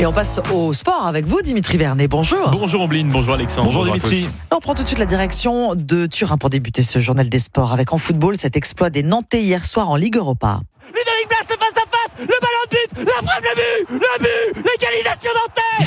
Et 0.00 0.06
on 0.06 0.12
passe 0.12 0.40
au 0.54 0.72
sport 0.72 1.08
avec 1.08 1.26
vous, 1.26 1.42
Dimitri 1.42 1.76
Vernet. 1.76 2.06
Bonjour. 2.06 2.50
Bonjour 2.50 2.82
Ombline, 2.82 3.10
bonjour 3.10 3.34
Alexandre. 3.34 3.64
Bonjour, 3.64 3.84
Dimitri. 3.84 4.28
On 4.52 4.60
prend 4.60 4.74
tout 4.74 4.84
de 4.84 4.86
suite 4.86 5.00
la 5.00 5.06
direction 5.06 5.74
de 5.74 6.06
Turin 6.06 6.38
pour 6.38 6.50
débuter 6.50 6.84
ce 6.84 7.00
journal 7.00 7.28
des 7.28 7.40
sports 7.40 7.72
avec 7.72 7.92
en 7.92 7.98
football 7.98 8.36
cet 8.36 8.56
exploit 8.56 8.90
des 8.90 9.02
Nantais 9.02 9.42
hier 9.42 9.66
soir 9.66 9.90
en 9.90 9.96
Ligue 9.96 10.16
Europa. 10.16 10.60
Ludovic 10.86 11.28
Blas, 11.28 11.38
le 11.50 11.56
face 11.56 11.70
à 11.70 11.80
face, 11.80 11.87
le 12.18 12.26
ballon 12.26 12.64
de 12.70 12.96
but, 12.96 13.06
la 13.06 13.22
frappe, 13.22 13.44
le 13.44 13.84
but, 13.86 14.00
le 14.00 14.52
but, 14.52 14.64
l'égalisation 14.64 15.30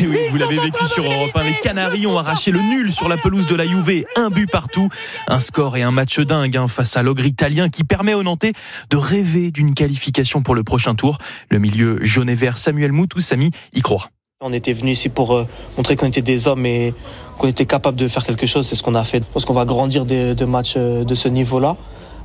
Et 0.00 0.06
oui, 0.06 0.28
vous 0.30 0.38
l'avez 0.38 0.58
vécu 0.58 0.86
sur 0.86 1.04
Europe 1.04 1.30
1. 1.34 1.42
Les 1.42 1.58
Canaries 1.58 2.06
ont 2.06 2.18
arraché 2.18 2.50
le 2.50 2.60
nul 2.60 2.92
sur 2.92 3.08
la 3.08 3.16
pelouse 3.16 3.46
de 3.46 3.54
la 3.56 3.66
Juve. 3.66 4.04
Un 4.16 4.30
but 4.30 4.50
partout. 4.50 4.88
Un 5.28 5.40
score 5.40 5.76
et 5.76 5.82
un 5.82 5.90
match 5.90 6.20
dingue 6.20 6.56
hein, 6.56 6.68
face 6.68 6.96
à 6.96 7.02
l'ogre 7.02 7.24
italien 7.24 7.68
qui 7.68 7.84
permet 7.84 8.14
aux 8.14 8.22
Nantais 8.22 8.52
de 8.90 8.96
rêver 8.96 9.50
d'une 9.50 9.74
qualification 9.74 10.42
pour 10.42 10.54
le 10.54 10.62
prochain 10.62 10.94
tour. 10.94 11.18
Le 11.48 11.58
milieu 11.58 11.98
jaune 12.02 12.30
et 12.30 12.34
vert 12.34 12.58
Samuel 12.58 12.92
Moutoussamy 12.92 13.50
y 13.72 13.80
croit. 13.82 14.10
On 14.40 14.52
était 14.52 14.72
venu 14.72 14.92
ici 14.92 15.08
pour 15.08 15.34
euh, 15.34 15.46
montrer 15.76 15.96
qu'on 15.96 16.06
était 16.06 16.22
des 16.22 16.48
hommes 16.48 16.64
et 16.64 16.94
qu'on 17.38 17.48
était 17.48 17.66
capable 17.66 17.98
de 17.98 18.08
faire 18.08 18.24
quelque 18.24 18.46
chose. 18.46 18.66
C'est 18.66 18.74
ce 18.74 18.82
qu'on 18.82 18.94
a 18.94 19.04
fait. 19.04 19.18
Je 19.18 19.32
pense 19.32 19.44
qu'on 19.44 19.52
va 19.52 19.64
grandir 19.64 20.06
de, 20.06 20.32
de 20.32 20.44
matchs 20.44 20.74
euh, 20.76 21.04
de 21.04 21.14
ce 21.14 21.28
niveau-là. 21.28 21.76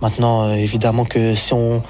Maintenant, 0.00 0.48
euh, 0.48 0.54
évidemment 0.54 1.04
que 1.04 1.34
si 1.34 1.52
on 1.52 1.82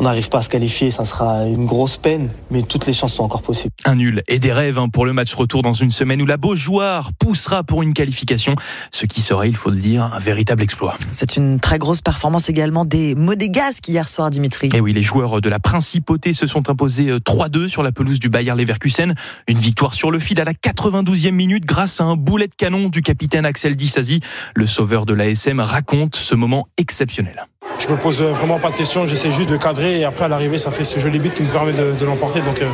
on 0.00 0.04
n'arrive 0.04 0.30
pas 0.30 0.38
à 0.38 0.42
se 0.42 0.48
qualifier, 0.48 0.90
ça 0.90 1.04
sera 1.04 1.44
une 1.46 1.66
grosse 1.66 1.98
peine, 1.98 2.30
mais 2.50 2.62
toutes 2.62 2.86
les 2.86 2.94
chances 2.94 3.14
sont 3.14 3.22
encore 3.22 3.42
possibles. 3.42 3.74
Un 3.84 3.96
nul 3.96 4.22
et 4.28 4.38
des 4.38 4.52
rêves 4.52 4.78
hein, 4.78 4.88
pour 4.88 5.04
le 5.04 5.12
match 5.12 5.34
retour 5.34 5.60
dans 5.60 5.74
une 5.74 5.90
semaine 5.90 6.22
où 6.22 6.26
la 6.26 6.38
Beaujoire 6.38 7.12
poussera 7.18 7.64
pour 7.64 7.82
une 7.82 7.92
qualification, 7.92 8.54
ce 8.90 9.04
qui 9.04 9.20
serait, 9.20 9.50
il 9.50 9.56
faut 9.56 9.68
le 9.68 9.76
dire, 9.76 10.04
un 10.04 10.18
véritable 10.18 10.62
exploit. 10.62 10.96
C'est 11.12 11.36
une 11.36 11.60
très 11.60 11.78
grosse 11.78 12.00
performance 12.00 12.48
également 12.48 12.86
des 12.86 13.14
Monégasques 13.14 13.88
hier 13.88 14.08
soir, 14.08 14.30
Dimitri. 14.30 14.70
Et 14.72 14.80
oui, 14.80 14.94
les 14.94 15.02
joueurs 15.02 15.42
de 15.42 15.48
la 15.50 15.58
Principauté 15.58 16.32
se 16.32 16.46
sont 16.46 16.70
imposés 16.70 17.10
3-2 17.18 17.68
sur 17.68 17.82
la 17.82 17.92
pelouse 17.92 18.18
du 18.18 18.30
Bayer 18.30 18.54
Leverkusen. 18.56 19.14
Une 19.48 19.58
victoire 19.58 19.92
sur 19.92 20.10
le 20.10 20.18
fil 20.18 20.40
à 20.40 20.44
la 20.44 20.54
92e 20.54 21.32
minute 21.32 21.66
grâce 21.66 22.00
à 22.00 22.04
un 22.04 22.16
boulet 22.16 22.48
de 22.48 22.54
canon 22.54 22.88
du 22.88 23.02
capitaine 23.02 23.44
Axel 23.44 23.76
Disasi. 23.76 24.20
Le 24.54 24.66
sauveur 24.66 25.04
de 25.04 25.12
l'ASM 25.12 25.60
raconte 25.60 26.16
ce 26.16 26.34
moment 26.34 26.68
exceptionnel. 26.78 27.46
Je 27.80 27.88
me 27.88 27.96
pose 27.96 28.20
vraiment 28.20 28.58
pas 28.58 28.70
de 28.70 28.76
questions, 28.76 29.06
j'essaie 29.06 29.32
juste 29.32 29.48
de 29.48 29.56
cadrer 29.56 30.00
et 30.00 30.04
après 30.04 30.26
à 30.26 30.28
l'arrivée 30.28 30.58
ça 30.58 30.70
fait 30.70 30.84
ce 30.84 31.00
joli 31.00 31.18
but 31.18 31.32
qui 31.32 31.42
me 31.42 31.48
permet 31.48 31.72
de, 31.72 31.92
de 31.98 32.04
l'emporter. 32.04 32.40
Donc 32.40 32.60
euh, 32.60 32.66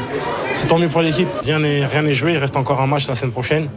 c'est 0.54 0.66
tant 0.66 0.78
mieux 0.78 0.88
pour 0.88 1.00
l'équipe. 1.00 1.28
Rien 1.44 1.60
n'est 1.60 1.86
rien 1.86 2.02
n'est 2.02 2.14
joué, 2.14 2.32
il 2.32 2.38
reste 2.38 2.56
encore 2.56 2.80
un 2.80 2.88
match 2.88 3.06
la 3.06 3.14
semaine 3.14 3.32
prochaine. 3.32 3.68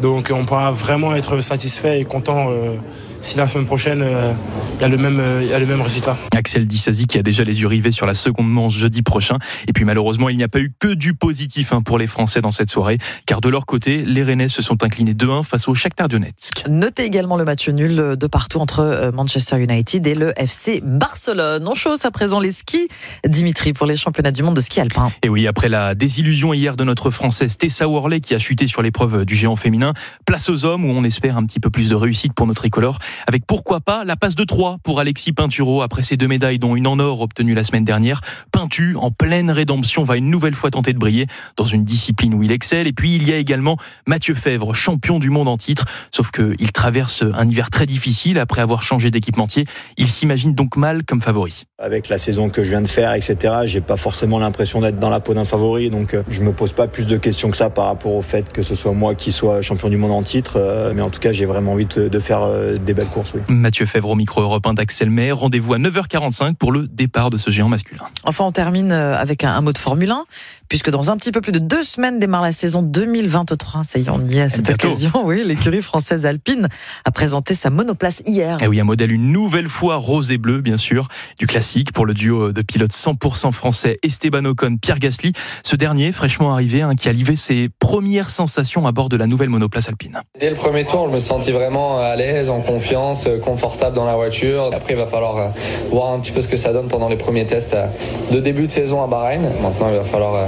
Donc 0.00 0.32
on 0.34 0.44
pourra 0.44 0.70
vraiment 0.72 1.14
être 1.14 1.40
satisfait 1.40 2.00
et 2.00 2.04
content 2.04 2.46
euh, 2.48 2.76
si 3.24 3.38
la 3.38 3.46
semaine 3.46 3.64
prochaine 3.64 4.02
euh, 4.02 4.32
il 4.76 4.82
y 4.82 4.84
a 4.84 4.88
le 4.88 4.98
même 4.98 5.18
euh, 5.18 5.40
il 5.42 5.48
y 5.48 5.54
a 5.54 5.58
le 5.58 5.64
même 5.64 5.80
résultat. 5.80 6.16
Axel 6.36 6.66
Disasi 6.66 7.06
qui 7.06 7.18
a 7.18 7.22
déjà 7.22 7.42
les 7.42 7.60
yeux 7.60 7.66
rivés 7.66 7.90
sur 7.90 8.04
la 8.04 8.14
seconde 8.14 8.50
manche 8.50 8.76
jeudi 8.76 9.02
prochain. 9.02 9.38
Et 9.66 9.72
puis 9.72 9.84
malheureusement, 9.84 10.28
il 10.28 10.36
n'y 10.36 10.42
a 10.42 10.48
pas 10.48 10.60
eu 10.60 10.72
que 10.78 10.92
du 10.92 11.14
positif 11.14 11.72
hein, 11.72 11.80
pour 11.80 11.96
les 11.98 12.06
Français 12.06 12.42
dans 12.42 12.50
cette 12.50 12.70
soirée, 12.70 12.98
car 13.26 13.40
de 13.40 13.48
leur 13.48 13.64
côté, 13.64 14.04
les 14.04 14.22
Rennais 14.22 14.48
se 14.48 14.60
sont 14.60 14.82
inclinés 14.84 15.14
2-1 15.14 15.42
face 15.42 15.68
au 15.68 15.74
Shakhtar 15.74 16.08
Donetsk. 16.08 16.64
Notez 16.68 17.04
également 17.04 17.36
le 17.36 17.44
match 17.44 17.68
nul 17.68 18.16
de 18.16 18.26
partout 18.26 18.58
entre 18.58 18.80
euh, 18.80 19.10
Manchester 19.10 19.62
United 19.62 20.06
et 20.06 20.14
le 20.14 20.34
FC 20.36 20.82
Barcelone. 20.84 21.66
On 21.66 21.74
chausse 21.74 22.04
à 22.04 22.10
présent 22.10 22.40
les 22.40 22.50
skis, 22.50 22.88
Dimitri, 23.26 23.72
pour 23.72 23.86
les 23.86 23.96
championnats 23.96 24.32
du 24.32 24.42
monde 24.42 24.56
de 24.56 24.60
ski 24.60 24.80
alpin. 24.80 25.10
Et 25.22 25.30
oui, 25.30 25.46
après 25.46 25.70
la 25.70 25.94
désillusion 25.94 26.52
hier 26.52 26.76
de 26.76 26.84
notre 26.84 27.10
Française 27.10 27.56
Tessa 27.56 27.88
Worley 27.88 28.20
qui 28.20 28.34
a 28.34 28.38
chuté 28.38 28.66
sur 28.66 28.82
l'épreuve 28.82 29.24
du 29.24 29.34
géant 29.34 29.56
féminin, 29.56 29.94
place 30.26 30.50
aux 30.50 30.66
hommes 30.66 30.84
où 30.84 30.90
on 30.90 31.04
espère 31.04 31.38
un 31.38 31.46
petit 31.46 31.60
peu 31.60 31.70
plus 31.70 31.88
de 31.88 31.94
réussite 31.94 32.34
pour 32.34 32.46
notre 32.46 32.60
tricolore, 32.60 32.98
avec 33.26 33.46
pourquoi 33.46 33.80
pas 33.80 34.04
la 34.04 34.16
passe 34.16 34.34
de 34.34 34.44
3 34.44 34.78
pour 34.82 35.00
Alexis 35.00 35.32
Pinturo 35.32 35.82
après 35.82 36.02
ses 36.02 36.16
deux 36.16 36.28
médailles 36.28 36.58
dont 36.58 36.76
une 36.76 36.86
en 36.86 36.98
or 36.98 37.20
obtenue 37.20 37.54
la 37.54 37.64
semaine 37.64 37.84
dernière. 37.84 38.20
Pintu, 38.52 38.96
en 38.96 39.10
pleine 39.10 39.50
rédemption, 39.50 40.04
va 40.04 40.16
une 40.16 40.30
nouvelle 40.30 40.54
fois 40.54 40.70
tenter 40.70 40.92
de 40.92 40.98
briller 40.98 41.26
dans 41.56 41.64
une 41.64 41.84
discipline 41.84 42.34
où 42.34 42.42
il 42.42 42.52
excelle. 42.52 42.86
Et 42.86 42.92
puis 42.92 43.14
il 43.16 43.28
y 43.28 43.32
a 43.32 43.36
également 43.36 43.76
Mathieu 44.06 44.34
Fèvre, 44.34 44.74
champion 44.74 45.18
du 45.18 45.30
monde 45.30 45.48
en 45.48 45.56
titre, 45.56 45.84
sauf 46.10 46.30
qu'il 46.30 46.72
traverse 46.72 47.24
un 47.34 47.48
hiver 47.48 47.70
très 47.70 47.86
difficile 47.86 48.38
après 48.38 48.60
avoir 48.60 48.82
changé 48.82 49.10
d'équipementier. 49.10 49.66
Il 49.96 50.08
s'imagine 50.08 50.54
donc 50.54 50.76
mal 50.76 51.04
comme 51.04 51.20
favori. 51.20 51.64
Avec 51.78 52.08
la 52.08 52.18
saison 52.18 52.50
que 52.50 52.62
je 52.62 52.70
viens 52.70 52.82
de 52.82 52.88
faire, 52.88 53.14
etc., 53.14 53.54
j'ai 53.64 53.80
pas 53.80 53.96
forcément 53.96 54.38
l'impression 54.38 54.80
d'être 54.80 54.98
dans 54.98 55.10
la 55.10 55.20
peau 55.20 55.34
d'un 55.34 55.44
favori, 55.44 55.90
donc 55.90 56.14
euh, 56.14 56.22
je 56.28 56.40
me 56.40 56.52
pose 56.52 56.72
pas 56.72 56.86
plus 56.86 57.06
de 57.06 57.16
questions 57.16 57.50
que 57.50 57.56
ça 57.56 57.70
par 57.70 57.86
rapport 57.86 58.12
au 58.12 58.22
fait 58.22 58.52
que 58.52 58.62
ce 58.62 58.74
soit 58.74 58.92
moi 58.92 59.14
qui 59.14 59.32
soit 59.32 59.60
champion 59.60 59.88
du 59.88 59.96
monde 59.96 60.12
en 60.12 60.22
titre, 60.22 60.54
euh, 60.56 60.92
mais 60.94 61.02
en 61.02 61.10
tout 61.10 61.20
cas 61.20 61.32
j'ai 61.32 61.44
vraiment 61.44 61.72
envie 61.72 61.86
de, 61.86 62.18
faire 62.18 62.42
euh, 62.42 62.76
des 62.76 62.94
belles 62.94 63.03
oui. 63.34 63.40
Mathieu 63.48 63.86
Fèvre 63.86 64.10
au 64.10 64.14
micro 64.14 64.40
européen 64.40 64.74
d'Axel 64.74 65.10
May. 65.10 65.32
Rendez-vous 65.32 65.74
à 65.74 65.78
9h45 65.78 66.54
pour 66.54 66.72
le 66.72 66.86
départ 66.88 67.30
de 67.30 67.38
ce 67.38 67.50
géant 67.50 67.68
masculin. 67.68 68.04
Enfin, 68.24 68.44
on 68.44 68.52
termine 68.52 68.92
euh, 68.92 69.16
avec 69.16 69.44
un, 69.44 69.50
un 69.52 69.60
mot 69.60 69.72
de 69.72 69.78
Formule 69.78 70.10
1, 70.10 70.24
puisque 70.68 70.90
dans 70.90 71.10
un 71.10 71.16
petit 71.16 71.32
peu 71.32 71.40
plus 71.40 71.52
de 71.52 71.58
deux 71.58 71.82
semaines 71.82 72.18
démarre 72.18 72.42
la 72.42 72.52
saison 72.52 72.82
2023. 72.82 73.84
Ça 73.84 73.98
y 73.98 74.02
est, 74.04 74.10
on 74.10 74.26
y 74.26 74.38
est 74.38 74.42
à 74.42 74.48
cette 74.48 74.66
Bientôt. 74.66 74.88
occasion. 74.88 75.10
Oui, 75.24 75.42
l'écurie 75.44 75.80
française 75.80 76.26
Alpine 76.26 76.68
a 77.04 77.10
présenté 77.10 77.54
sa 77.54 77.70
monoplace 77.70 78.22
hier. 78.26 78.62
Et 78.62 78.66
oui, 78.66 78.78
un 78.80 78.84
modèle 78.84 79.10
une 79.10 79.32
nouvelle 79.32 79.68
fois 79.68 79.96
rose 79.96 80.30
et 80.32 80.38
bleu, 80.38 80.60
bien 80.60 80.76
sûr, 80.76 81.08
du 81.38 81.46
classique 81.46 81.92
pour 81.92 82.04
le 82.04 82.12
duo 82.14 82.52
de 82.52 82.62
pilotes 82.62 82.92
100% 82.92 83.52
français 83.52 83.98
Esteban 84.02 84.44
Ocon, 84.44 84.76
Pierre 84.76 84.98
Gasly. 84.98 85.32
Ce 85.62 85.76
dernier, 85.76 86.12
fraîchement 86.12 86.52
arrivé, 86.52 86.82
hein, 86.82 86.94
qui 86.94 87.08
a 87.08 87.12
livré 87.12 87.36
ses 87.36 87.70
premières 87.78 88.28
sensations 88.30 88.86
à 88.86 88.92
bord 88.92 89.08
de 89.08 89.16
la 89.16 89.26
nouvelle 89.26 89.48
monoplace 89.48 89.88
alpine. 89.88 90.20
Dès 90.38 90.50
le 90.50 90.56
premier 90.56 90.84
tour, 90.84 91.08
je 91.08 91.14
me 91.14 91.18
sentis 91.18 91.52
vraiment 91.52 91.98
à 91.98 92.16
l'aise, 92.16 92.50
en 92.50 92.60
confiance, 92.60 92.93
euh, 92.94 93.38
confortable 93.38 93.96
dans 93.96 94.04
la 94.04 94.14
voiture. 94.14 94.70
Après, 94.72 94.94
il 94.94 94.96
va 94.96 95.06
falloir 95.06 95.36
euh, 95.36 95.48
voir 95.90 96.12
un 96.12 96.20
petit 96.20 96.32
peu 96.32 96.40
ce 96.40 96.48
que 96.48 96.56
ça 96.56 96.72
donne 96.72 96.88
pendant 96.88 97.08
les 97.08 97.16
premiers 97.16 97.44
tests 97.44 97.74
euh, 97.74 97.86
de 98.32 98.40
début 98.40 98.66
de 98.66 98.70
saison 98.70 99.02
à 99.02 99.06
Bahreïn. 99.06 99.42
Maintenant, 99.62 99.88
il 99.90 99.96
va 99.96 100.04
falloir 100.04 100.46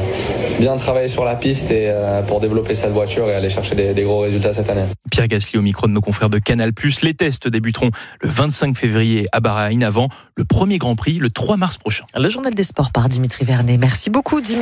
bien 0.58 0.76
travailler 0.76 1.08
sur 1.08 1.24
la 1.24 1.34
piste 1.34 1.70
et 1.70 1.92
pour 2.28 2.40
développer 2.40 2.74
cette 2.74 2.92
voiture 2.92 3.28
et 3.28 3.34
aller 3.34 3.48
chercher 3.48 3.74
des, 3.74 3.94
des 3.94 4.02
gros 4.02 4.20
résultats 4.20 4.52
cette 4.52 4.70
année. 4.70 4.84
Pierre 5.10 5.28
Gasly 5.28 5.58
au 5.58 5.62
micro 5.62 5.86
de 5.86 5.92
nos 5.92 6.00
confrères 6.00 6.30
de 6.30 6.38
Canal+. 6.38 6.72
Les 7.02 7.14
tests 7.14 7.48
débuteront 7.48 7.90
le 8.20 8.28
25 8.28 8.76
février 8.76 9.26
à 9.32 9.40
Bahreïn 9.40 9.82
avant 9.82 10.08
le 10.36 10.44
premier 10.44 10.78
Grand 10.78 10.96
Prix 10.96 11.18
le 11.18 11.30
3 11.30 11.56
mars 11.56 11.78
prochain. 11.78 12.04
Le 12.16 12.28
journal 12.28 12.54
des 12.54 12.62
sports 12.62 12.90
par 12.92 13.08
Dimitri 13.08 13.44
Vernet. 13.44 13.78
Merci 13.78 14.10
beaucoup, 14.10 14.40
Dimitri. 14.40 14.56